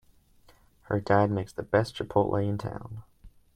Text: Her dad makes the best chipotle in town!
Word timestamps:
Her 0.85 0.99
dad 0.99 1.29
makes 1.29 1.53
the 1.53 1.61
best 1.61 1.95
chipotle 1.95 2.43
in 2.43 2.57
town! 2.57 3.03